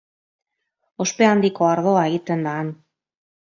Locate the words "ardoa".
1.73-2.07